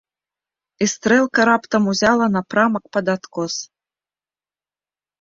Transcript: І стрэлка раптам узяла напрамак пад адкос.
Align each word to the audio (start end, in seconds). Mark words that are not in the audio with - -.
І 0.85 0.87
стрэлка 0.93 1.39
раптам 1.51 1.83
узяла 1.93 2.25
напрамак 2.39 2.85
пад 2.99 3.05
адкос. 3.17 3.53